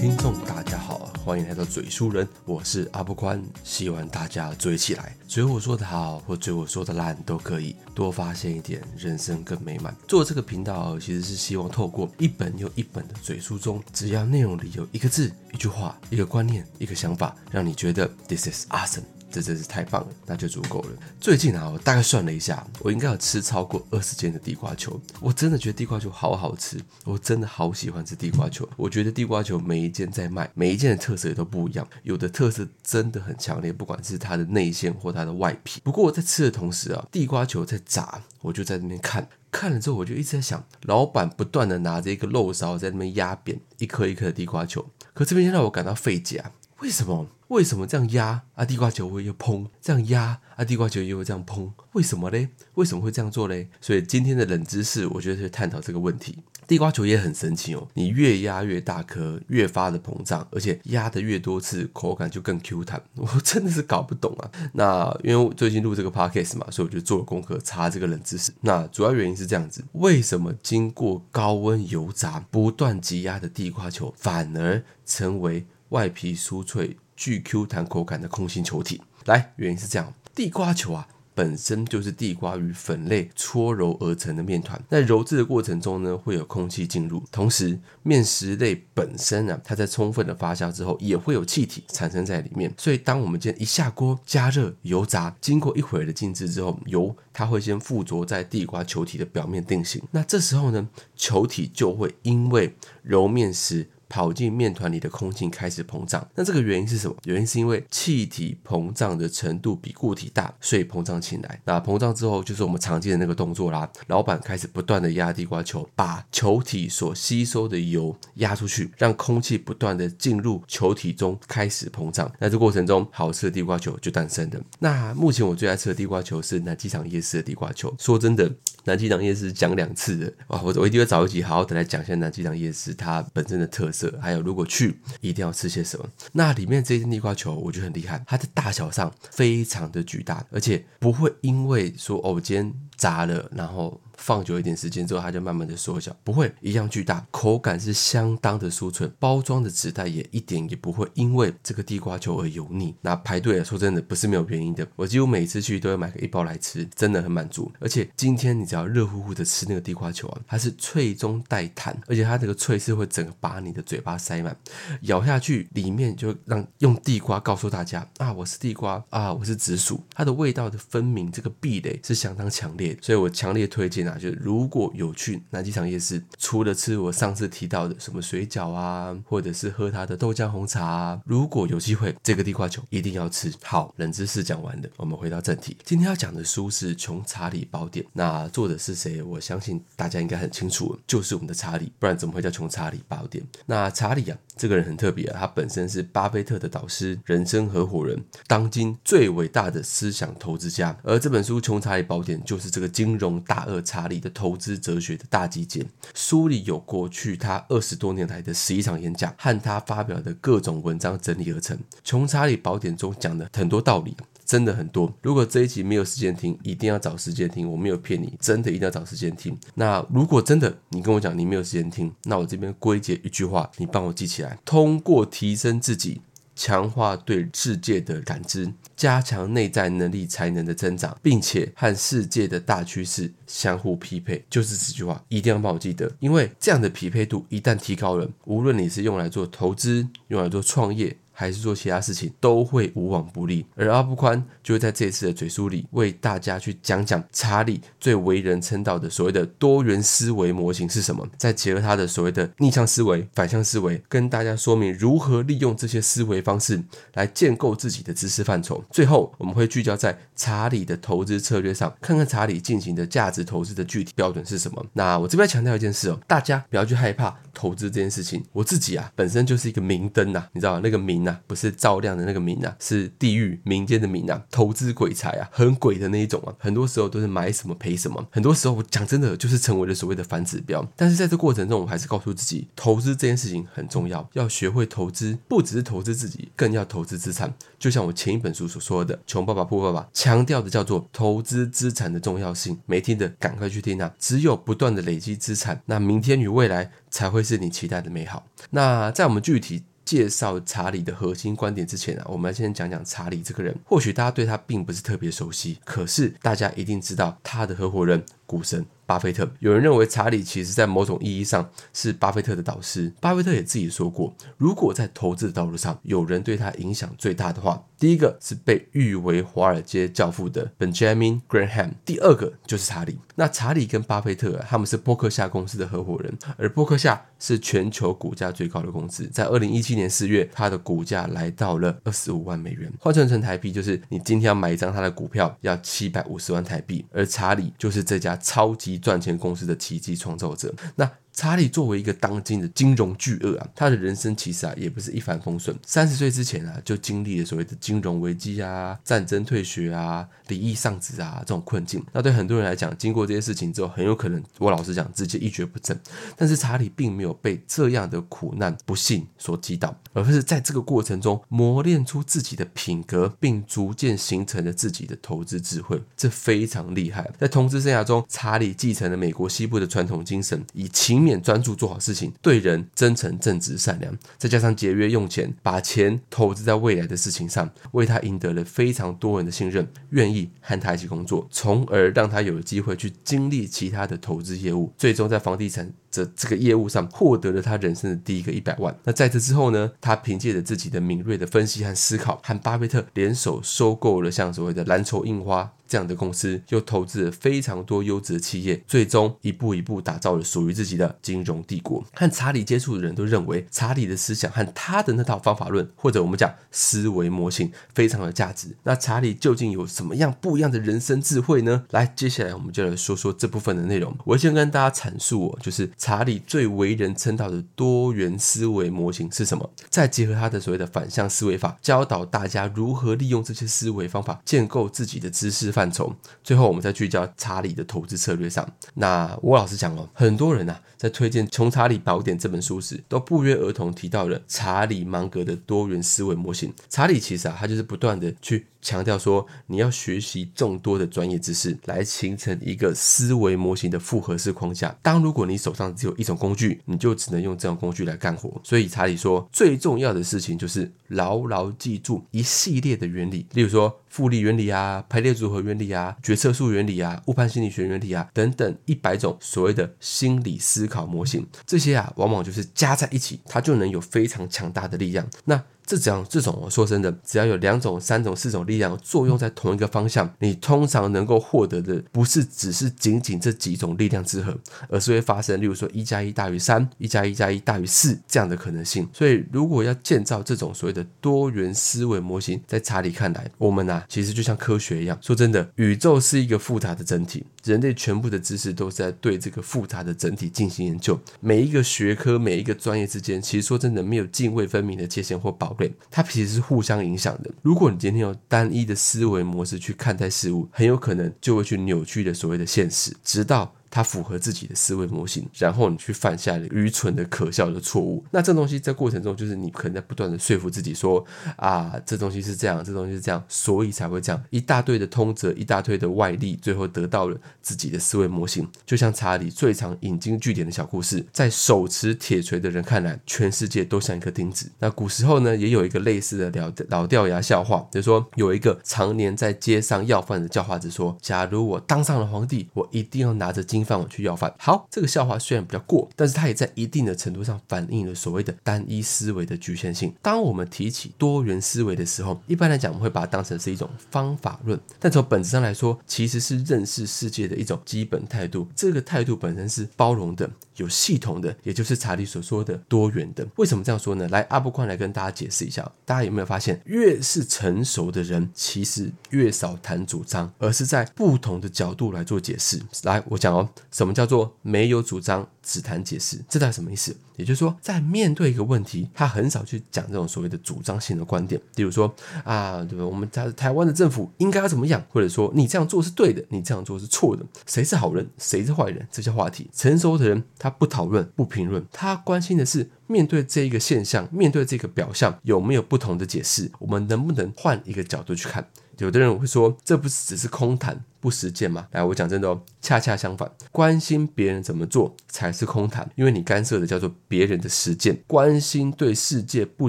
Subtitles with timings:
[0.00, 9.94] 听众大家好，欢迎来到嘴书人，我是阿布宽，希望大家追起来，嘴我说的好或嘴我说的烂都可以，多发现一点，人生更美满。
[10.08, 19.04] 做这个频道其实是希望透过一本又一本的嘴书中，只要内容里有一个字、一句话、一个观念、一个想法，让你觉得 this is awesome。
[19.30, 20.88] 这真是太棒了，那就足够了。
[21.20, 25.00] 最近啊，我大概算了一下，我应该有吃超过二十件的地瓜球。
[25.20, 28.68] 我真的觉得地瓜球好好吃，我真的好喜欢吃地瓜球。
[28.76, 35.80] 我觉得地瓜球每一件在卖，每一件的特色也都不一样，有的特色真的很强烈，不管是它的内馅或它的外皮。
[35.84, 47.26] 不过我在吃的同时啊，地瓜球在炸，我就在那边看，看了之后我就一直在想，老板不断的拿着一个漏勺在那边压扁一颗一颗的地瓜球，可这边让我感到费解啊，为什么？
[47.50, 48.64] 为什么这样压啊？
[48.64, 50.64] 地瓜球会又砰，这样压啊？
[50.64, 52.48] 地瓜球又会这样砰，为什么嘞？
[52.74, 53.68] 为什么会这样做嘞？
[53.80, 56.38] 所以今天的冷知识，我觉得是探讨这个问题。
[56.68, 63.02] 地瓜球也很神奇哦，你越压越大颗，越发的膨胀，而且压的越多次，口感就更 Q 弹。
[63.16, 64.48] 我真的是搞不懂啊。
[64.74, 68.52] 那因为最近录这个 podcast 嘛，所以我就做了功课查这个冷知识。
[68.60, 76.96] 那主要原因是这样子：为什么经过高温油炸、不断挤压的地瓜球，反而成为外皮酥脆？
[77.20, 103.90] 巨 Q 弹口感的空心球体，来，原因是这样，地瓜球啊本身就是地瓜与粉类搓揉而成的面团，在揉制的过程中呢，会有空气进入，同时面食类本身呢，它在充分的发酵之后，也会有气体产生在里面，所以当我们今天一下锅加热油炸，经过一会儿的静置之后，油它会先附着在地瓜球体的表面定型，那这时候呢，球体就会因为揉面时。
[104.10, 107.16] 跑进面团里的空气开始膨胀，那这个原因是什么？
[107.24, 111.60] 原因是因为气体膨胀的程度比固体大，所以膨胀起来。
[111.64, 113.88] 那膨胀之后，就是我们常见的那个动作啦。
[114.08, 122.30] 老板开始不断的压地瓜球，把球体所吸收的油压出去，让空气不断的进入球体中开始膨胀。
[122.40, 124.60] 那这过程中，好吃的地瓜球就诞生了。
[124.80, 127.94] 那目前我最爱吃的地瓜球是南机场夜市的地瓜球。
[127.96, 128.50] 说真的，
[128.84, 133.99] 南机场夜市讲两次的哇，我我一定会找一集好好的来讲一下南机场夜市它本身的特色。
[134.20, 136.08] 还有，如果去一定要吃些什么？
[136.32, 144.00] 那里面这些地瓜球，我觉得很厉害，它的大小上非常的巨大，而且不会因为说哦，今天炸了，然后。
[144.20, 152.94] 放久一点时间之后，它就慢慢的缩小，不会一样巨大，口感是相当的酥脆，包装的纸袋也一点也不会因为这个地瓜球而油腻。
[153.00, 157.72] 那排队啊，说真的不是没有原因的，我几乎每次去都要买个一包来吃，真的很满足。
[157.80, 164.54] 而且今天你只要热乎乎的吃那个地瓜球啊，它是脆中带弹，而且它这个脆是会整个把你的嘴巴塞满，
[165.02, 174.09] 咬下去里面就让用地瓜告诉大家啊，我是地瓜啊，我是紫薯，它的味道的分明，这个壁垒是相当强烈，所以我强烈推荐啊。
[174.18, 183.52] 就如果有去南机场夜市，除了吃我上次提到的什么水饺啊，或者是喝它的豆浆红茶，啊，如果有机会，这个地瓜球一定要吃。
[183.62, 185.76] 好，冷知识讲完了，我们回到正题。
[185.84, 189.22] 今天要讲的书是《穷查理宝典》，那作者是谁？
[189.22, 193.44] 我相信大家应该很清楚，就是我们的查理，不然怎么会叫《穷查理宝典》？
[193.66, 200.94] 那查理啊，这个人很特别啊，他本身是巴菲特的导师、人生合伙人，当今最伟大的思想投资家。
[201.02, 204.10] 而这本书《穷查理宝典》就是这个金融大鳄查。
[204.10, 211.78] 理的投资哲学的大集结，书里有过去他二十多年来的十一场演讲和他发表的各种文章整理而成。
[212.02, 215.14] 穷查理宝典中讲的很多道理，真的很多。
[215.22, 217.70] 如果这一集没有时间听，一定要找时间听。
[217.70, 219.56] 我没有骗你，真的一定要找时间听。
[219.74, 226.20] 那如果真的你跟我讲你没有时间听，那我这边归结一句话，你帮我记起来：通过提升自己。
[226.56, 241.16] 强化对世界的感知，加强内在能力才能的增长，并且和世界的大趋势相互匹配，就是这句话，一定要帮我记得，因为这样的匹配度一旦提高了，无论你是用来做投资，用来做创业。
[241.40, 256.78] 还是做其他事情都会无往不利，而阿布宽就会在这次的嘴书里为大家去讲讲查理最为人称道的所谓的多元思维模型是什么，再结合他的所谓的逆向思维、反向思维，跟大家说明如何利用这些思维方式
[257.14, 258.84] 来建构自己的知识范畴。
[258.90, 264.84] 最后，我们会聚焦在查理的投资策略上，看看查理进行的价值投资的具体标准是什么。
[264.92, 268.44] 那我这边强调一件事哦，大家不要去害怕投资这件事情。
[268.52, 271.29] 我自己啊，本身就是一个明灯呐，你知道那个明啊。
[271.46, 280.86] 不是照亮的那个明啊，是地狱民间的明啊，投资鬼才啊，很鬼的那一种啊，很多时候都是买什么赔什么，很多时候我讲真的就是成为了所谓的反指标。
[280.96, 287.52] 但是在这过程中，我还是告诉自己，投资这件事情很重要，要学会投资，不只是投资自己，更要投资资产。
[287.78, 292.78] 就像我前一本书所说的，《穷爸爸富爸爸》强调的叫做投资资产的重要性。
[292.86, 294.12] 没听的赶快去听啊！
[294.18, 298.46] 只有不断的累积资产，那明天与未来才会是你期待的美好。
[298.70, 299.84] 那在我们具体。
[300.10, 303.72] 介绍查理的核心观点之前啊，我们先讲讲查理这个人。
[303.84, 308.20] 或许大家对他并不是特别熟悉，可是大家一定知道他的合伙人
[308.50, 308.84] 股神。
[309.06, 313.12] 巴菲特，有人认为查理其实在某种意义上是巴菲特的导师。
[313.20, 323.18] 巴菲特也自己说过，如果在投资的道路上有人对他影响最大的话，第一个是被誉为华尔街教父的 Benjamin Graham，第二个就是查理。
[323.34, 338.98] 那查理跟巴菲特他们是波克夏公司的合伙人，而波克夏是全球股价最高的公司，在二零一七年四月，它的股价来到了二十五万美元，换算成台币就是你今天要买一张它的股票要七百五十万台币，而查理就是这家超级。
[338.98, 341.10] 赚钱公司的奇迹创造者，那。
[341.40, 345.74] 查理作为一个当今的金融巨鳄啊，他的人生其实啊也不是一帆风顺。
[345.86, 352.04] 三十岁之前啊，就经历了所谓的金融危机啊、战争退学啊、离异丧子啊这种困境。
[352.12, 355.98] 那对很多人来讲，经过这些事情之后，很有可能我老实讲，直接一蹶不振。
[356.36, 366.02] 但是查理并没有被这样的苦难不幸所击倒，而是在这个过程中磨练出自己的品格，并逐渐形成了自己的投资智慧。
[366.14, 367.30] 这非常厉害。
[367.38, 371.29] 在投资生涯中，查理继承了美国西部的传统精神，以勤勉。
[371.38, 388.94] 专注做好事情，对人真诚、正直、善良，再加上节约用钱，把钱投资在未来的事情上，为他赢得了非常多人的信任，愿意和他一起工作，从而让他有机会去经历其他的投资业务，最终在房地产这这个业务上获得了他人生的第一个一百万。
[389.04, 395.72] 那在这之后呢，他凭借着自己的敏锐的分析和思考，和巴菲特联手收购了像所谓的蓝筹印花。
[395.90, 402.04] 这样的公司又投资了非常多优质的企业，最终一步一步打造了属于自己的金融帝国。
[402.14, 408.68] 和查理接触的人都认为，查理的思想和他的那套方法论，或者我们讲思维模型，非常有价值。
[408.84, 411.82] 那查理究竟有什么样不一样的人生智慧呢？
[411.90, 414.16] 来，接下来我们就来说说这部分的内容。
[414.24, 425.60] 我先跟大家阐述，哦，就是查理最为人称道的多元思维模型是什么，再结合他的所谓的反向思维法，教导大家如何利用这些思维方法建构自己的知识。
[425.70, 428.66] 范畴，最后我们再聚焦查理的投资策略上。
[428.94, 436.72] 那我老实讲哦，很多人呐在推荐《穷查理宝典》这本书时，都不约而同提到了查理芒格的多元思维模型。
[436.88, 438.66] 查理其实啊，他就是不断的去。
[438.82, 444.96] 强调说，你要学习众多的专业知识，来形成一个思维模型的复合式框架。
[445.02, 448.60] 当如果你手上只有一种工具，你就只能用这种工具来干活。
[448.64, 461.46] 所以查理说，最重要的事情就是牢牢记住一系列的原理，例如说复利原理啊、排列组合原理啊、决策树原理啊、误判心理学原理啊等等一百种所谓的心理思考模型。
[461.66, 465.28] 这些啊，往往就是加在一起，它就能有非常强大的力量。
[465.44, 474.56] 那这讲这种说真的，只要有两种、三种、四种力量作用在同一个方向，你通常能够获得的不是只是仅仅这几种力量之和，
[474.88, 479.08] 而是会发生，例如说一加一大于三，一加一加一大于四这样的可能性。
[479.12, 485.18] 所以，如果要建造这种所谓的多元思维模型，在查理看来，我们呐其实就像科学一样。
[485.20, 491.18] 说真的，宇宙是一个复杂的整体，人类全部的知识都是在对这个复杂的整体进行研究。
[491.40, 495.76] 每一个学科、每一个专业之间，其实说真的没有泾渭分明的界限或保。
[496.10, 497.50] 它其实是互相影响的。
[497.62, 503.72] 如果你今天用单一的思维模式去看待事物，很有可能就会去扭曲的所谓的现实，直到。
[503.90, 508.24] 它符合自己的思维模型，然后你去犯下了愚蠢的、可笑的错误。
[508.30, 511.24] 那这东西在过程中，就是你可能在不断的说服自己说
[511.56, 514.40] 啊，这东西是这样，这东西是这样，所以才会这样。
[514.50, 518.68] 一大堆的通则，一大堆的外力，最后得到了自己的思维模型。
[518.86, 524.70] 就像查理最常引经据典的小故事，在手持铁锤的人看来，全世界都像一颗钉子。
[524.78, 534.54] 那古时候呢，也有一个类似的老老掉牙笑话，就是说有一个常年在街上要饭的叫花子说：“假如我当上了皇帝，我一定要拿着金。”饭碗去要饭。
[534.58, 540.14] 好，这个笑话虽然比较过，但是它也在一定的程度上反映了所谓的单一思维的局限性。
[540.22, 548.66] 当我们提起多元思维的时候，一般来讲我们会把它当成是一种方法论，但从本质上来说，其实是认识世界的一种基本态度。
[548.74, 550.48] 这个态度本身是包容的、
[550.80, 553.46] 有系统的，也就是查理所说的多元的。
[553.56, 554.26] 为什么这样说呢？
[554.28, 555.88] 来，阿布宽来跟大家解释一下。
[556.04, 562.80] 大家有没有发现，越是成熟的人，其实越少谈主张，而是在不同的角度来做解释。
[563.04, 563.68] 来，我讲哦。
[563.90, 566.38] 什么叫做没有主张只谈解释？
[566.48, 567.16] 这代表什么意思？
[567.36, 571.60] 也就是说，在面对一个问题，他很少去讲这种所谓的主张性的观点。
[571.74, 572.12] 比如说
[572.44, 573.04] 啊，对吧？
[573.04, 575.02] 我们台台湾的政府应该要怎么样？
[575.08, 577.44] 或者说你这样做是对的，你这样做是错的？
[577.66, 578.28] 谁是好人？
[578.36, 579.06] 谁是坏人？
[579.10, 586.70] 这些话题，成熟的人他不讨论、不评论，他关心的是面对这一个现象，面对这个表象有没有不同的解释？
[586.78, 588.66] 我们能不能换一个角度去看？
[589.00, 591.88] 有的人会说，这不是只是空谈不实践吗？
[591.92, 599.88] 来，我讲真的哦，恰恰相反，关心别人怎么做才是空谈，因为你干涉的叫做别人的实践，关心对世界不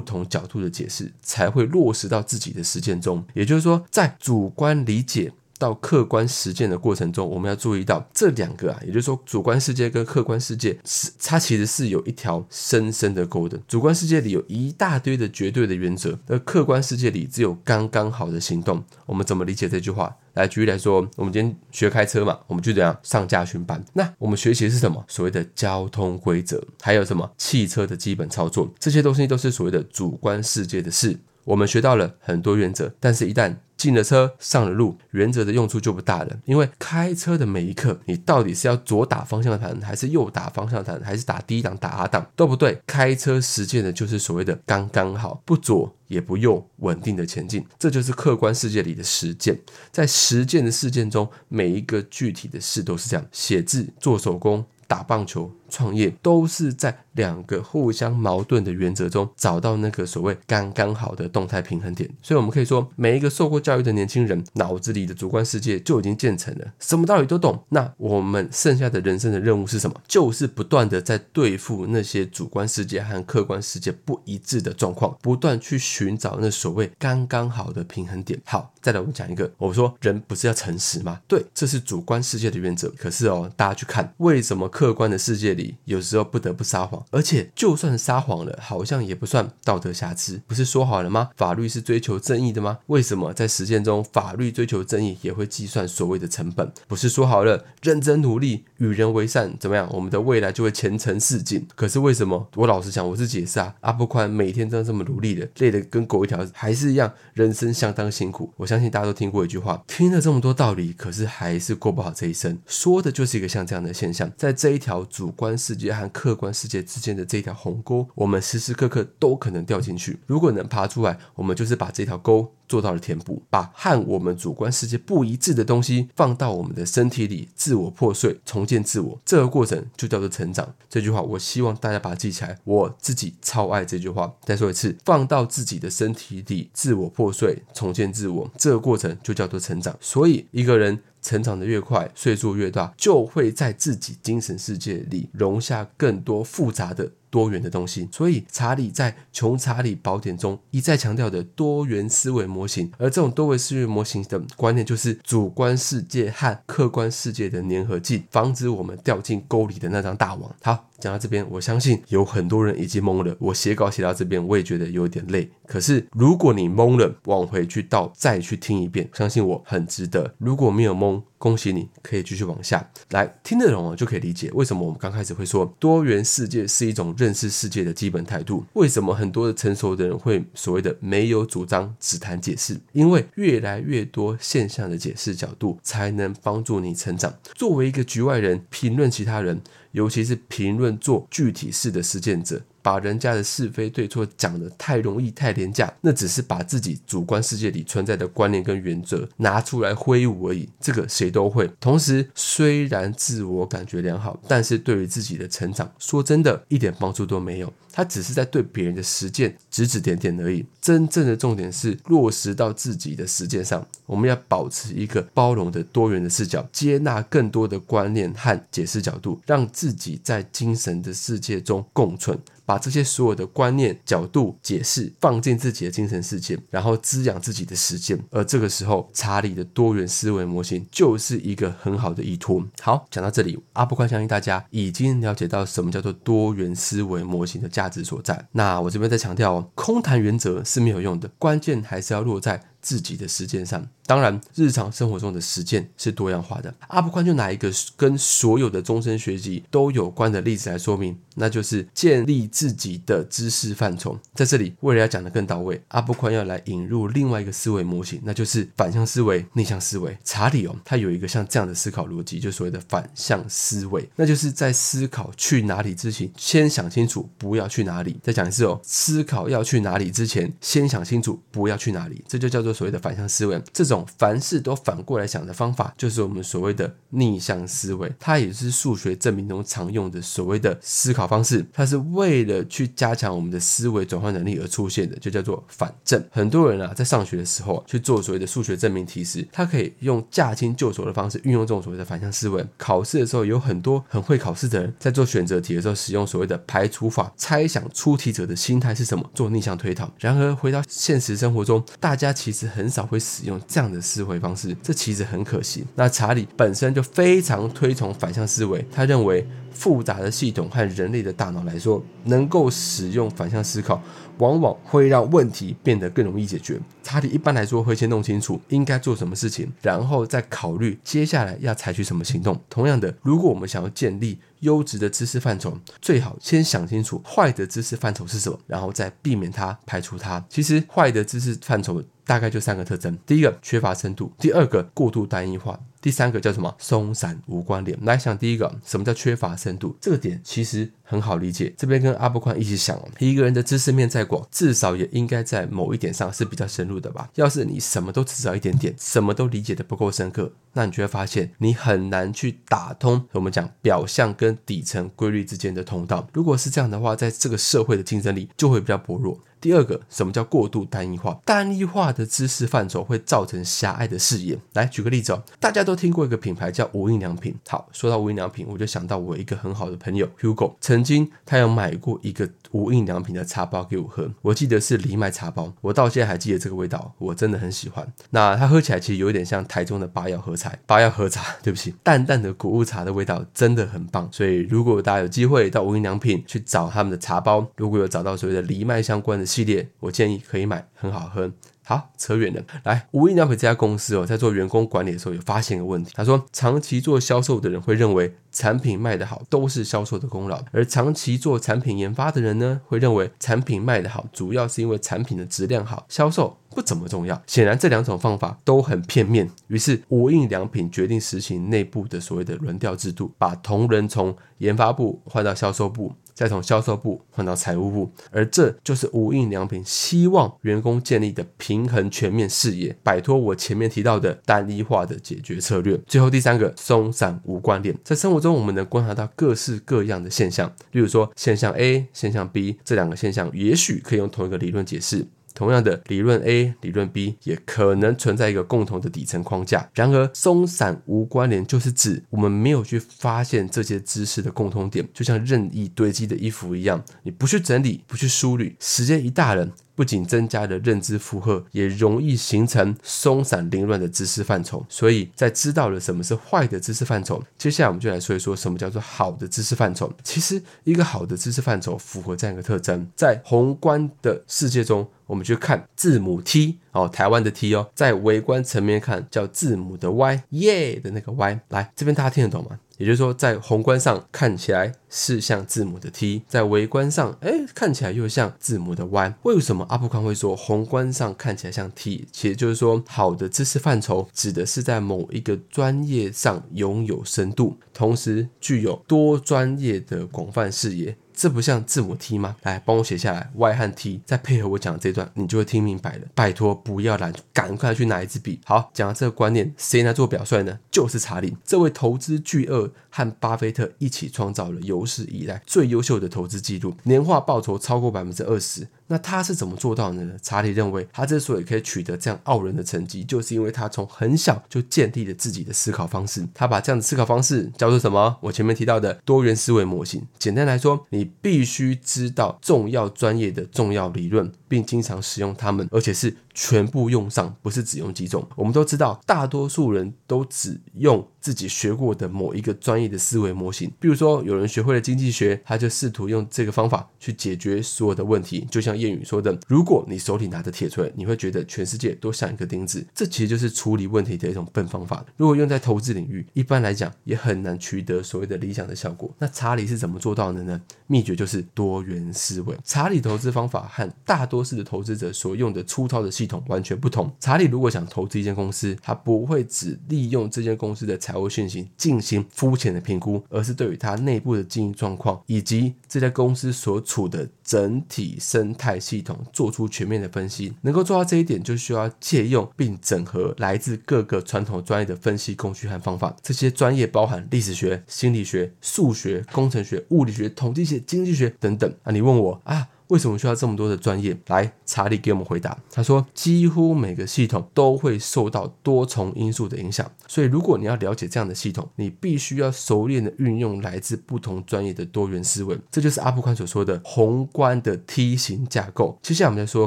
[0.00, 3.24] 同角度的解释，才会落实到自己的实践中。
[3.34, 5.32] 也就是说，在主观理解。
[5.62, 13.56] 到客观实践的过程中，我们要注意到这两个啊，也就是说，主观世界跟客观世界是它其实是有一条深深的沟的。
[13.68, 18.82] 主观世界里有一大堆的绝对的原则，而客观世界里只有刚刚好的行动。
[19.06, 20.16] 我们怎么理解这句话？
[20.34, 23.84] 来举例来说，我们今天学开车嘛，我们就这样上驾训班。
[23.92, 25.04] 那我们学习的是什么？
[25.06, 31.20] 所谓的交通规则，还有什么汽车的基本操作，这些东西都是所谓的主观世界的事。
[31.44, 36.38] 我们学到了很多原则，但是一旦进了车上了路，原则的用处就不大了。
[36.44, 42.80] 因为开车的每一刻，你到底是要左打方向盘，还是右打方向盘，还是打低档打 R 档，都不对。
[42.86, 49.58] 开车实践的就是所谓的刚刚好，不左也不右，稳定的前进，这就是客观世界里的实践。
[49.90, 55.50] 在实践的事件中，每一个具体的事都是这样：写字、做手工、打棒球。
[55.72, 67.64] 创业都是在两个互相矛盾的原则中找到那个所谓刚刚好的动态平衡点，所以我们可以说，每一个受过教育的年轻人脑子里的主观世界就已经建成了，什么道理都懂。
[67.70, 69.96] 那我们剩下的人生的任务是什么？
[70.06, 78.40] 就是不断的在对付那些主观世界和客观世界不一致的状况，不断去寻找那所谓刚刚好的平衡点。
[78.44, 81.20] 好，再来我们讲一个，我说人不是要诚实吗？
[81.26, 82.90] 对，这是主观世界的原则。
[82.98, 85.61] 可是哦，大家去看，为什么客观的世界里？
[85.84, 90.40] 有时候不得不撒谎，而且就算撒谎了，好像也不算道德瑕疵。
[90.46, 91.30] 不是说好了吗？
[91.36, 92.78] 法律是追求正义的吗？
[92.86, 96.72] 为什么在实践中，法律追求正义也会计算所谓的成本？
[96.88, 99.88] 不是说好了，认真努力，与人为善，怎么样？
[99.92, 101.66] 我们的未来就会前程似锦。
[101.74, 102.48] 可是为什么？
[102.56, 103.74] 我老实讲，我自己也是啊。
[103.80, 108.52] 阿布宽每天都这么努力的，累得跟狗一条，还是一样，人生相当辛苦。
[108.56, 112.58] 我相信大家都听过一句话，听了这么多道理，可是还是过不好这一生。
[112.66, 115.51] 说的就是一个像这样的现象，在这一条主观。
[115.56, 120.18] 世界和客观世界之间的这条鸿沟，我们时时刻刻都可能掉进去。
[120.26, 129.20] 如果能爬出来，我们就是把这条沟做到了填补，把和我们主观世界不一致的东西放到我们的身体里，自我破碎，重建自我。
[129.26, 130.74] 这个过程就叫做成长。
[130.88, 132.58] 这句话，我希望大家把它记起来。
[132.64, 134.32] 我自己超爱这句话。
[134.46, 138.50] 再说一次，放到自己的身体里，自我破碎，重建自我。
[138.56, 139.94] 这个过程就叫做成长。
[140.00, 141.02] 所以，一个人。
[141.24, 147.12] 成长的越快，岁数越大，就会在自己精神世界里容下更多复杂的。
[147.32, 160.54] 多元的东西，所以查理在《穷查理宝典》中一再强调的多元思维模型，而这种多维思维模型的观念就是主观世界和客观世界的粘合剂，防止我们掉进沟里的那张大网。
[160.62, 163.36] 好，讲到这边，我相信有很多人已经懵了。
[163.40, 165.50] 我写稿写到这边，我也觉得有点累。
[165.66, 170.34] 可是如果你懵了，往回去倒再去听一遍，相信我很值得。
[170.38, 177.12] 如果没有懵，恭喜你，可以继续往下来听得懂啊，就可以理解为什么我们刚开始会说多元世界是一种。
[177.18, 178.64] 认识世界的基本态度。
[178.74, 182.80] 为什么很多的成熟的人会所谓的没有主张，只谈解释？
[182.92, 187.34] 因为越来越多现象的解释角度，才能帮助你成长。
[187.54, 189.60] 作为一个局外人，评论其他人，
[189.92, 192.62] 尤其是评论做具体事的实践者。
[192.82, 200.68] 把人家的是非对错讲的太容易太廉价，那只是把自己主观世界里存在的观念跟原则拿出来挥舞而已。
[200.80, 201.70] 这个谁都会。
[201.80, 207.72] 同时，虽然自我感觉良好，但是对于自己的成长，说真的，一点帮助都没有。
[207.94, 210.64] 他只是在对别人的实践指指点点而已。
[210.80, 213.86] 真正的重点是落实到自己的实践上。
[214.06, 222.38] 我们要保持一个包容的多元的视角，接纳更多的观念和解释角度，让自己在精神的世界中共存。
[222.64, 228.18] 把这些所有的观念、角度、解释放进自己的精神世界，然后滋养自己的实践。
[228.30, 232.62] 而这个时候，查理的多元思维模型就是一个很好的依托。
[232.80, 238.46] 好，讲到这里，阿布宽相信大家已经了解到什么叫做多元思维模型的价值所在。
[238.52, 242.62] 那我这边再强调哦，空谈原则是没有用的，关键还是要落在。
[242.82, 246.74] 自己的实践上，当然日常生活中的实践是多样化的。
[246.88, 254.18] 阿布宽就拿一个跟所有的终身学习都有关的例子来说明，那就是建立自己的知识范畴。
[254.34, 260.18] 在这里，为了要讲得更到位，阿布宽要来引入另外一个思维模型，那就是反向思维、逆向思维。
[260.24, 268.18] 查理哦，他有一个像这样的思考逻辑，就所谓的反向思维，那就是在思考去哪里之前，先想清楚不要去哪里。
[268.24, 272.71] 再讲一次哦，思考要去哪里之前，先想清楚不要去哪里，这就叫做。
[272.72, 273.60] 所谓的反向思维。
[273.72, 278.12] 这种凡事都反过来想的方法，就是我们所谓的逆向思维。
[278.18, 281.64] 它也是数学证明中常用的所谓的思考方式。
[281.72, 286.22] 它是为了去加强我们的思维转换能力而出现的，就叫做反证。
[286.30, 292.64] 很多人啊，在上学的时候去做所谓的数学证明题时，他可以用驾轻就熟的方式运用这种所谓的反向思维。
[292.76, 300.10] 考试的时候，有很多很会考试的人在做选择题的时候，使用所谓的排除法，猜想出题者的心态是什么，做逆向推导。
[300.18, 305.84] 然而回到现实生活中，大家其实很少会使用这样的思维方式，这其实很可惜。
[305.94, 314.02] 那查理本身就非常推崇反向思维，他认为复杂的系统和人类的大脑来说，能够使用反向思考。
[314.38, 316.80] 往往会让问题变得更容易解决。
[317.02, 322.58] 查理一般来说会先弄清楚应该做什么事情，然后再考虑接下来要采取什么行动。
[322.68, 330.44] 同样的，如果我们想要建立优质的知识范畴，最好先想清楚坏的知识范畴是什么，然后再避免它、排除它。
[330.48, 335.78] 其实坏的知识范畴大概就三个特征：第一个缺乏深度，第二个过度单一化。
[336.02, 336.74] 第三个叫什么？
[336.78, 337.96] 松散无关联。
[338.02, 339.96] 来想第一个，什么叫缺乏深度？
[340.00, 341.72] 这个点其实很好理解。
[341.78, 347.30] 这边跟阿布宽一起想，一个人的知识面再广，至少也应该在某一点上是比较深入的吧。
[347.36, 356.26] 要是你什么都只知道一点点，什么都理解的不够深刻，那你就会发现你很难去打通我们讲表象跟底层规律之间的通道。
[356.32, 359.38] 如果是这样的话，在这个社会的竞争力就会比较薄弱。
[359.62, 361.40] 第二个，什么叫过度单一化？
[361.44, 364.58] 单一化的知识范畴会造成狭隘的视野。
[364.72, 367.54] 来举个例子哦，大家都听过一个品牌叫无印良品。
[367.68, 378.12] 好，说到无印良品，我就想到我一个很好的朋友 Hugo，曾经他有买过一个无印良品的茶包给我喝，我记得是藜麦茶包，我到现在还记得这个味道，我真的很喜欢。
[378.30, 384.28] 那它喝起来其实有点像台中的八药合茶，八药合茶，对不起，淡淡的谷物茶的味道真的很棒。
[384.32, 389.46] 所以如果大家有机会到无印良品去找他们的茶包，如果有找到所谓的藜麦相关的。
[389.52, 391.52] 系列，我建议可以买，很好喝。
[391.92, 392.62] 好，扯远了。
[392.84, 396.10] 来，无印良品这家公司哦，在做员工管理的时候，有发现一个问题。
[396.14, 407.42] 他说，长期做销售的人会认为产品卖得好都是销售的功劳，而长期做产品研发的人呢，会认为产品卖得好主要是因为产品的质量好，销售不怎么重要。
[407.46, 409.50] 显然，这两种方法都很片面。
[409.66, 416.14] 于是，无印良品决定实行内部的所谓的轮调制度，把同仁从研发部换到销售部。
[416.34, 425.98] 再从销售部换到财务部，而这就是无印良品希望员工建立的平衡全面视野，摆脱我前面提到的单一化的解决策略。
[426.06, 427.96] 最后第三个，松散无关联。
[428.02, 435.26] 在生活中，我们能观察到各式各样的现象，例如说现象 A、现象 B 这两个现象，也许可以用同一个理论解释。
[435.54, 439.88] 同样的理论 A、理论 B 也可能存在一个共同的底层框架。
[439.94, 449.68] 然而，松散无关联就是指我们没有去发现这些知识的共通点，就像任意堆积的衣服一样，你不去整理、不去梳理，时间一大了。
[449.94, 454.84] 不仅增加了认知负荷，也容易形成松散凌乱的知识范畴。
[454.88, 460.12] 所以在知道了什么是坏的知识范畴，接下来我们就来说一说什么叫做好的知识范畴。
[460.22, 471.60] 其实，一个好的知识范畴符合这样一个特征：在宏观的世界中，我们去看字母 T 哦，台湾的 T 哦，在微观层面看叫字母的 Y，耶的那个 Y。
[471.68, 472.78] 来，这边大家听得懂吗？
[472.98, 479.34] 也就是说，在宏观上看起来是像字母的 T，在微观上，哎，看起来又像字母的 Y。
[479.42, 482.26] 为什么阿布康会说宏观上看起来像 T？
[482.30, 491.16] 其实就是说，好的知识范畴指的是在某一个专业上拥有深度，同时具有多专业的广泛视野。
[491.34, 492.56] 这不像字母 T 吗？
[492.62, 496.22] 来，帮我写下来，Y 和 T，再配合我讲的这段，你就会听明白了。
[496.34, 498.60] 拜托，不要懒，赶快去拿一支笔。
[498.64, 500.78] 好，讲到这个观念，谁来做表率呢？
[500.90, 508.88] 就是查理，这位投资巨鳄和巴菲特一起创造了有史以来最优秀的投资记录，年化报酬超过百分之二十。
[509.08, 510.34] 那他是怎么做到的呢？
[510.40, 516.48] 查理认为，他之所以可以取得这样傲人的成绩，就是因为他从很小就建立了自己的思考方式。
[516.54, 518.38] 他把这样的思考方式叫做什么？
[518.40, 520.26] 我前面提到的多元思维模型。
[520.38, 526.34] 简单来说，你必须知道重要专业的重要理论，并经常使用它们，而且是。
[526.54, 528.46] 全部用上，不是只用几种。
[528.56, 533.90] 我们都知道，大多数人都只用自己学过的某一个专业的思维模型。
[533.98, 538.66] 比如说，有人学会了经济学，他就试图用这个方法去解决所有的问题。
[538.70, 545.24] 就像谚语说的：“如果你手里拿着铁锤，你会觉得全世界都像一个钉子。”这其实就是处理问题的一种笨方法。
[545.36, 549.34] 如果用在投资领域，一般来讲也很难取得所谓的理想的效果。
[549.38, 550.80] 那查理是怎么做到的呢？
[551.06, 552.76] 秘诀就是多元思维。
[552.84, 556.30] 查理投资方法和大多数的投资者所用的粗糙的。
[556.41, 557.32] 系系统完全不同。
[557.38, 570.74] 查理如果想投资一间公司，他不会只利用这间公司的财务讯息进行肤浅的评估，而是对于它内部的经营状况以及这家公司所处的整体生态系统做出全面的分析。
[570.80, 576.34] 能够做到这一点，就需要借用并整合来自各个传统专业的分析工具和方法。
[576.42, 581.88] 这些专业包含历史学、心理学、数学、工程学、物理学、统计学、经济学等等。
[582.02, 582.88] 啊，你问我啊？
[583.12, 584.34] 为什么需要这么多的专业？
[584.46, 585.78] 来，查理给我们回答。
[585.90, 595.78] 他说，几乎每个系统都会受到多重因素的影响，所以如果你要了解这样的系统，你必须要熟练的运用来自不同专业的多元思维。
[595.90, 599.18] 这就是阿布宽所说的宏观的梯形架构。
[599.20, 599.86] 接下来我们再说说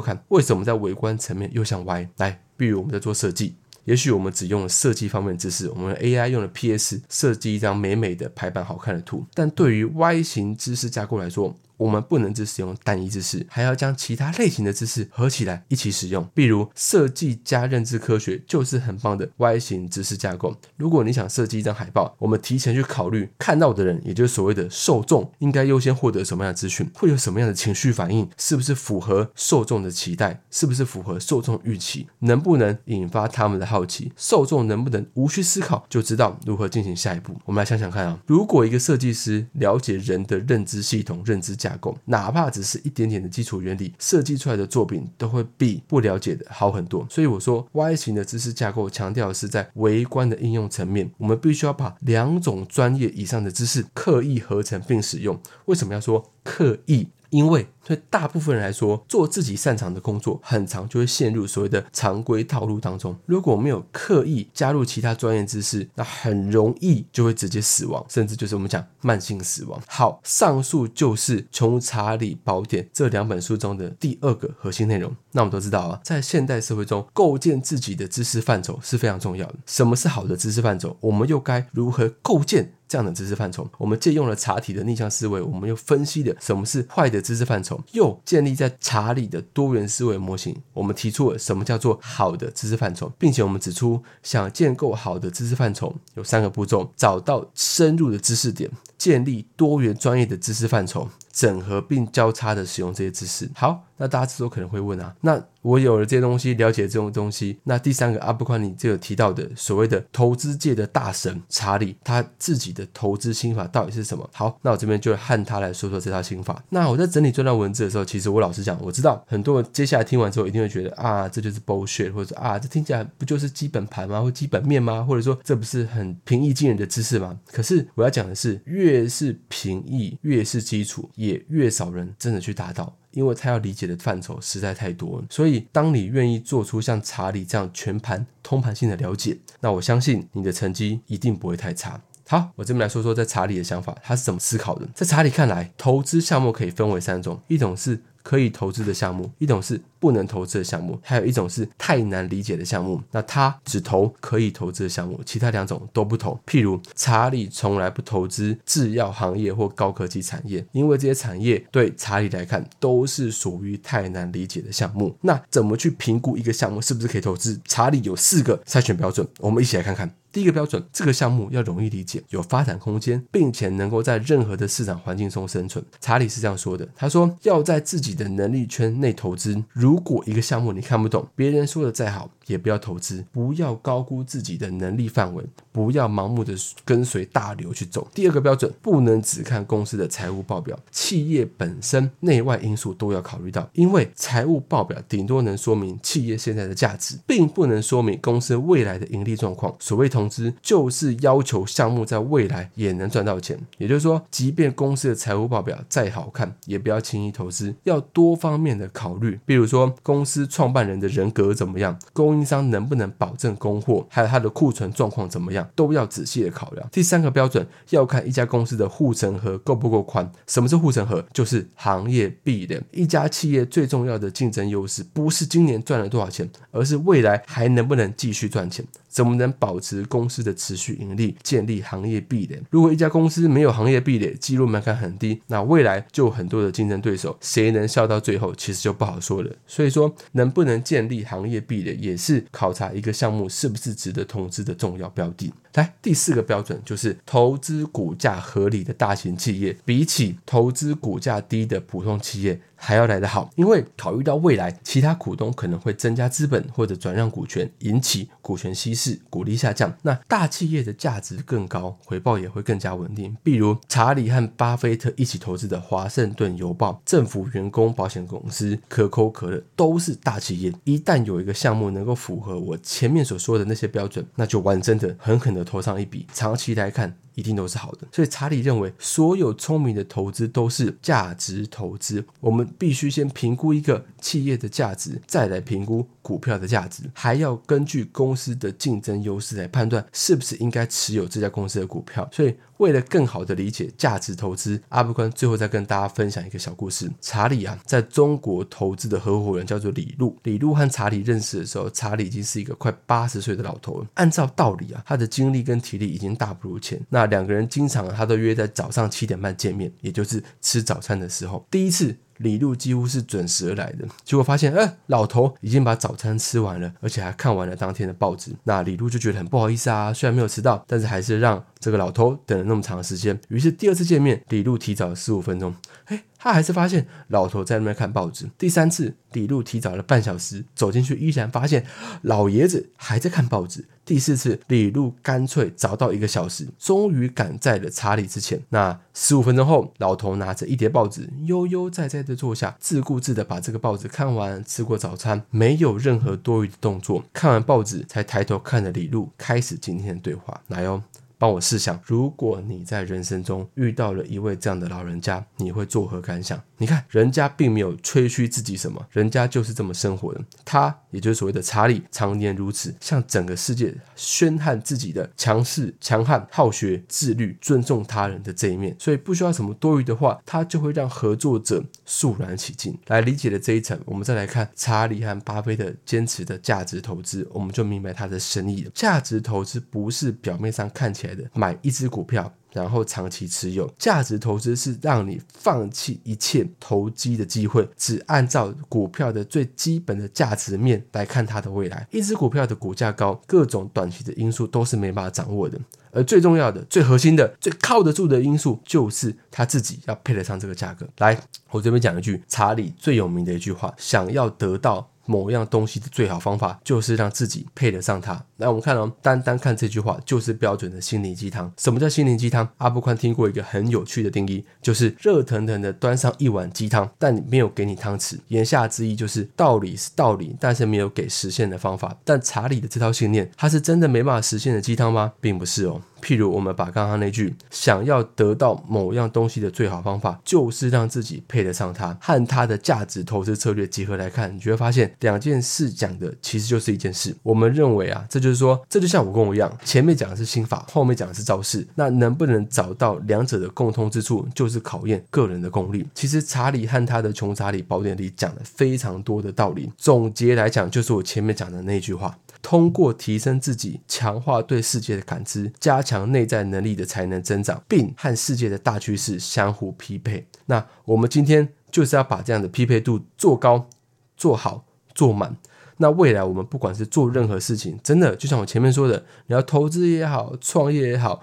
[0.00, 2.08] 看，为什么在微观层面又像 Y？
[2.18, 16.28] 来，比如我们在做设计，也许我们只用了设计方面的知识，我们 AI 用了 PS 设计一张美美的排版好看的图，但对于 Y 型知识架构来说，我们不能只使用单一知识，还要将其他类型的知识合起来一起使用。
[16.34, 20.56] 比如设计加认知科学就是很棒的 Y 型知识架构。
[20.76, 37.36] 如果你想设计一张海报，我们提前去考虑看到的人，也就是所谓的受众，应该优先获得什么样的资讯，会有什么样的情绪反应，是不是符合受众的期待，是不是符合受众预期，能不能引发他们的好奇，受众能不能无需思考就知道如何进行下一步。
[37.44, 47.06] 我们来想想看啊，如果一个设计师了解人的认知系统、认知架架构，哪怕只是一点点的基础原理，设计出来的作品都会比不了解的好很多。
[47.10, 55.38] 所以我说，Y 型的知识架构强调的是在微观的应用层面，我们必须要把两种专业以上的知识刻意合成并使用。
[55.64, 57.08] 为什么要说刻意？
[57.30, 63.16] 因为对大部分人来说，做自己擅长的工作，很长就会陷入所谓的常规套路当中。
[63.26, 69.80] 如果没有刻意加入其他专业知识，那很容易就会直接死亡，甚至就是我们讲慢性死亡。
[69.86, 75.14] 好，上述就是《穷查理宝典》这两本书中的第二个核心内容。
[75.32, 79.54] 那我们都知道啊，在现代社会中，构建自己的知识范畴是非常重要的。
[79.66, 80.96] 什么是好的知识范畴？
[81.00, 82.72] 我们又该如何构建？
[82.88, 101.08] 这样的知识范畴，我们借用了查体的逆向思维，我们又分析了什么是坏的知识范畴，又建立在查理的多元思维模型，我们提出了什么叫做好的知识范畴，并且我们指出，想建构好的知识范畴有三个步骤：找到深入的知识点，建立多元专业的知识范畴。
[101.36, 103.46] 整合并交叉的使用这些知识。
[103.54, 114.28] 好，那大家之后可能会问啊，那我有了这些东西，了解这种东西，那第三个阿布宽尼就有提到的所谓的投资界的大神查理，他自己的投资心法到底是什么？
[114.32, 116.62] 好，那我这边就和他来说说这套心法。
[116.68, 124.20] 那我在整理这段文字的时候，其实我老实讲，我知道很多人接下来听完之后一定会觉得啊，这就是 bullshit，或者说啊，这听起来不就是基本盘吗？
[124.20, 125.02] 或基本面吗？
[125.02, 127.36] 或者说这不是很平易近人的知识吗？
[127.50, 131.10] 可是我要讲的是，越是平易，越是基础。
[131.16, 135.24] 也越少人真的去达到，因为他要理解的范畴实在太多。
[135.30, 141.98] 所以，当你愿意做出像查理这样全盘通盘性的了解，那我相信你的成绩一定不会太差。
[142.28, 144.86] 好，我这边来说说在查理的想法，他是怎么思考的。
[144.94, 149.80] 在查理看来，投资项目可以分为三种，一种是可以投资的项目，一种是。
[149.98, 153.00] 不能投资的项目，还有一种是太难理解的项目。
[153.10, 156.38] 那他只投可以投资的项目，其他两种都不投。
[156.46, 165.16] 譬如查理从来不投资制药行业或高科技产业，因为这些产业对查理来看都是属于太难理解的项目。
[165.22, 167.60] 那怎么去评估一个项目是不是可以投资？
[167.64, 170.10] 查理有四个筛选标准，我们一起来看看。
[170.32, 175.82] 第一个标准，这个项目要容易理解，有发展空间，并且能够在任何的市场环境中生存。
[175.98, 179.62] 查理是这样说的，他说要在自己的能力圈内投资。
[179.86, 183.24] 如果一个项目你看不懂，别人说的再好，也不要投资。
[183.32, 186.54] 不要高估自己的能力范围，不要盲目的
[186.84, 188.06] 跟随大流去走。
[188.14, 193.68] 第二个标准，不能只看公司的财务报表，企业本身内外因素都要考虑到。
[193.72, 199.74] 因为财务报表顶多能说明企业现在的价值，并不能说明公司未来的盈利状况。
[199.78, 203.58] 所谓投资，就是要求项目在未来也能赚到钱。
[203.78, 209.38] 也就是说，即便公司的财务报表再好看，也不要轻易投资，要多方面的考虑。
[209.44, 209.86] 比如说。
[210.02, 211.98] 公司创办人的人格怎么样？
[212.12, 214.06] 公应商能不能保证供货？
[214.10, 215.68] 还有它的库存状况怎么样？
[215.74, 216.88] 都要仔细的考量。
[216.92, 220.30] 第三个标准要看一家公司的护城河够不够宽。
[220.46, 221.24] 什么是护城河？
[221.32, 222.80] 就是行业壁垒。
[222.92, 228.84] 一家企业最重要的竞争优势，不是今年赚了多少钱，而是未来还能不能继续赚钱。
[229.16, 232.60] 怎么能保持公司的持续盈利，建立行业壁垒？
[232.68, 239.50] 如果一家公司没有行业壁垒，记录门槛很低，那未来就很多的竞争对手，谁能笑到最后，其实就不好说了。
[239.66, 245.50] 所以说，能不能建立行业壁垒，也是考察一个项目是不是值得投资的重要标的。
[245.72, 252.60] 来，第四个标准就是投资股价合理的大型企业，比起投资股价低的普通企业。
[252.76, 259.92] 还要来得好，因为考虑到未来其他股东可能会增加资本或者转让股权，引起股权稀释、股利下降。
[260.02, 263.36] 那大企业的价值更高，回报也会更加稳定。
[263.42, 270.72] 比如查理和巴菲特一起投资的华盛顿邮报、政府员工保险公司、可口可乐都是大企业。
[270.84, 276.26] 一旦有一个项目能够符合我前面所说的那些标准，那就完整的狠狠的投上一笔。
[276.32, 277.16] 长期来看。
[277.36, 282.24] 一定都是好的，所以查理认为，所有聪明的投资都是价值投资。
[282.40, 292.28] 我们必须先评估一个企业的价值，再来评估股票的价值，还要根据公司的竞争优势来判断是不是应该持有这家公司的股票。
[292.32, 292.52] 所以。
[292.78, 297.10] 为了更好的理解价值投资，阿布宽最后再跟大家分享一个小故事。
[297.22, 300.36] 查理啊，在中国投资的合伙人叫做李路。
[300.42, 304.06] 李路和查理认识的时候，查理已经是一个快八十岁的老头了。
[304.12, 307.00] 按照道理啊，他的精力跟体力已经大不如前。
[307.08, 311.66] 那两个人经常他都约在早上七点半见面，也就是吃早餐的时候。
[311.70, 312.16] 第一次。
[312.40, 318.52] 李路几乎是准时而来的，结果发现，哎，老头已经把早餐吃完了，而且还看完了当天的报纸。
[318.64, 323.40] 那李路就觉得很不好意思啊，虽然没有迟到，但是还是让这个老头等了那么长时间。
[323.48, 328.48] 于是第二次见面，李路提早了十五分钟，哎，他还是发现老头在那边看报纸。
[328.56, 331.84] 第三次，李路提早了半小时走进去，依然发现
[332.22, 333.84] 老爷子还在看报纸。
[334.04, 338.62] 第四次，李路干脆早到一个小时，终于赶在了查理之前。
[338.68, 347.24] 那十五分钟后，老头拿着一叠报纸，悠悠哉哉的坐下，自顾自的把这个报纸看完，吃过早餐，没有任何多余的动作。
[347.32, 350.60] 看完报纸，才抬头看着李路，开始今天的对话。
[350.68, 351.02] 来哦。
[351.38, 356.60] 帮我试想，如果你在人生中遇到了一位这样的老人家，你会作何感想？
[356.78, 360.40] 你看，人家并没有吹嘘自己什么，人家就是这么生活的。
[360.64, 368.94] 他，也就是所谓的查理，常年如此，向整个世界宣喊自己的强势、强悍、好学、自律、尊重他人的这一面。
[368.98, 372.98] 所以不需要什么多余的话，他就会让合作者肃然起敬。
[373.06, 378.90] 来理解了这一层，我们再来看查理和巴菲特坚持的价值投资，我们就明白他的深意了。
[378.94, 381.25] 价值投资不是表面上看起来。
[381.54, 383.90] 买一只股票，然后长期持有。
[383.98, 392.06] 价值投资是让你放弃一切投机的机会，只按照股票的最基本的价值面来看它的未来。
[392.10, 395.78] 一只股票的股价高，各种短期的因素都是没办法掌握的。
[396.12, 401.06] 而最重要的、最核心的、最靠得住的因素，就是他自己要配得上这个价格。
[401.18, 401.38] 来，
[401.70, 405.10] 我这边讲一句查理最有名的一句话：想要得到。
[405.28, 408.40] 某样东西的最好方法就是让自己配得上它。
[408.58, 411.70] 来，我们看哦，单单看这句话就是标准的心灵鸡汤。
[411.76, 412.66] 什么叫心灵鸡汤？
[412.78, 418.38] 阿布宽听过一个很有趣的定义，就是热腾腾的端上一碗鸡汤，但没有给你汤匙。
[418.48, 422.16] 言下之意就是道理是道理，但是没有给实现的方法。
[422.24, 425.34] 但查理的这套信念，它是真的没办法实现的鸡汤吗？
[425.40, 426.00] 并不是哦。
[426.22, 437.36] 譬如，我们把刚刚那句“想要得到某样东西的最好方法，就是让自己配得上它”和它的价值投资策略结合来看，你就会发现两件事讲的其实就是一件事。
[437.42, 441.84] 我们认为啊，这就就是说，这就像武功一样，前面讲的是心法，后面讲的是招式。
[441.96, 446.06] 那能不能找到两者的共通之处，就是考验个人的功力。
[446.14, 452.38] 其实查理和他的穷查理宝典里讲了非常多的道理，总结来讲，就是我前面讲的那句话。
[452.62, 460.46] 通过提升自己，强化对世界的感知，加强内在能力的才能增长，并和世界的大趋势相互匹配。
[460.66, 463.88] 那我们今天就是要把这样的匹配度做高、
[464.36, 464.84] 做好、
[465.16, 465.56] 做满。
[465.98, 471.42] 那未来我们不管是做任何事情，真的就像我前面说的，你要投资也好，创业也好。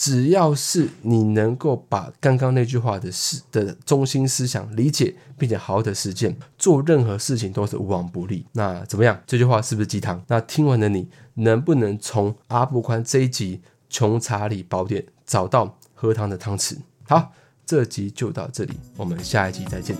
[0.00, 8.46] 只要是你能够把刚刚那句话的思的中心思想理解，并且好好的实践，做任何事情都是无往不利。
[8.52, 9.20] 那怎么样？
[9.26, 10.22] 这句话是不是鸡汤？
[10.28, 13.56] 那听完的你能不能从阿布宽这一集
[13.90, 16.76] 《穷查理宝典》找到喝汤的汤匙？
[17.08, 17.32] 好，
[17.66, 19.96] 这集就到这里，我们下一集再见，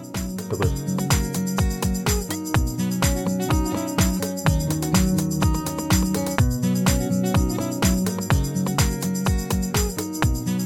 [0.49, 1.28] 拜拜。